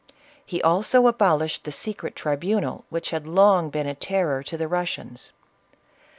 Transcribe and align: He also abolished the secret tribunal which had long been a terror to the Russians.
He 0.43 0.63
also 0.63 1.05
abolished 1.05 1.63
the 1.63 1.71
secret 1.71 2.15
tribunal 2.15 2.85
which 2.89 3.11
had 3.11 3.27
long 3.27 3.69
been 3.69 3.85
a 3.85 3.93
terror 3.93 4.41
to 4.41 4.57
the 4.57 4.67
Russians. 4.67 5.31